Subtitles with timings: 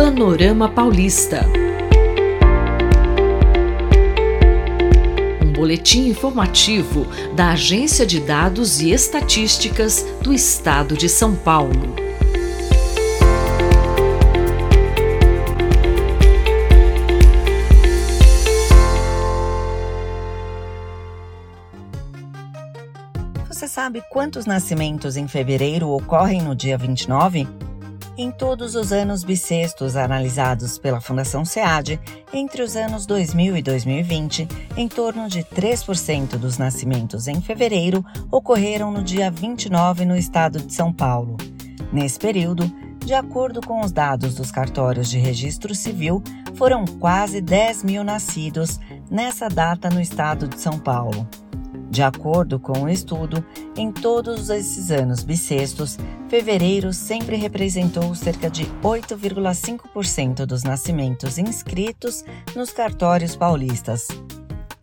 [0.00, 1.44] Panorama Paulista.
[5.44, 11.96] Um boletim informativo da Agência de Dados e Estatísticas do Estado de São Paulo.
[23.48, 27.67] Você sabe quantos nascimentos em fevereiro ocorrem no dia 29?
[28.20, 32.00] Em todos os anos bissextos analisados pela Fundação SEAD,
[32.32, 38.90] entre os anos 2000 e 2020, em torno de 3% dos nascimentos em fevereiro ocorreram
[38.90, 41.36] no dia 29 no estado de São Paulo.
[41.92, 42.68] Nesse período,
[43.06, 46.20] de acordo com os dados dos cartórios de registro civil,
[46.56, 51.24] foram quase 10 mil nascidos nessa data no estado de São Paulo.
[51.90, 53.42] De acordo com o estudo,
[53.76, 55.96] em todos esses anos bissextos,
[56.28, 62.22] fevereiro sempre representou cerca de 8,5% dos nascimentos inscritos
[62.54, 64.06] nos cartórios paulistas.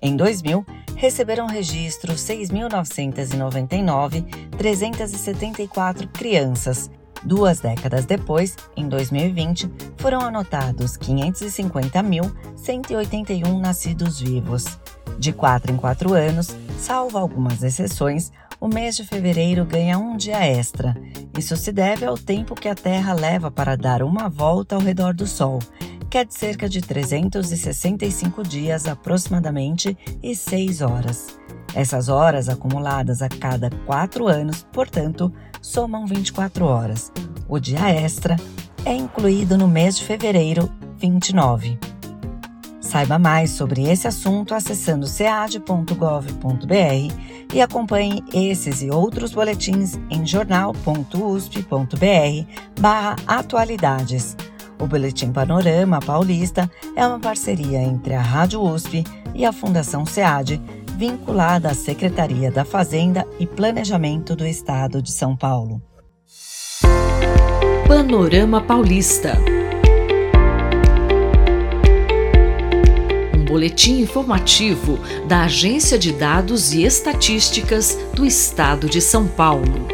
[0.00, 0.64] Em 2000,
[0.96, 4.24] receberam registro 6.999,
[4.56, 6.90] 374 crianças.
[7.22, 14.78] Duas décadas depois, em 2020, foram anotados 550.181 nascidos vivos.
[15.18, 20.44] De 4 em 4 anos, salvo algumas exceções, o mês de fevereiro ganha um dia
[20.46, 20.96] extra.
[21.36, 25.14] Isso se deve ao tempo que a Terra leva para dar uma volta ao redor
[25.14, 25.58] do Sol,
[26.08, 31.38] que é de cerca de 365 dias aproximadamente e 6 horas.
[31.74, 37.12] Essas horas acumuladas a cada 4 anos, portanto, somam 24 horas.
[37.48, 38.36] O dia extra
[38.84, 41.93] é incluído no mês de fevereiro 29.
[42.94, 47.12] Saiba mais sobre esse assunto acessando cead.gov.br
[47.52, 51.18] e acompanhe esses e outros boletins em jornal.usp.br
[52.78, 54.36] barra atualidades.
[54.80, 59.02] O Boletim Panorama Paulista é uma parceria entre a Rádio USP
[59.34, 60.62] e a Fundação SEAD,
[60.96, 65.82] vinculada à Secretaria da Fazenda e Planejamento do Estado de São Paulo.
[67.88, 69.36] Panorama Paulista.
[73.54, 74.98] Boletim informativo
[75.28, 79.93] da Agência de Dados e Estatísticas do Estado de São Paulo.